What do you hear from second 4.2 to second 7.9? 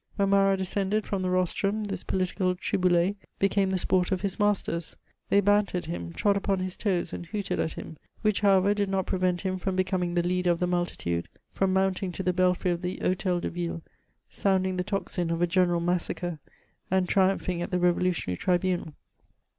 his masters; they banteredhim, trod upon his toes, and hooted at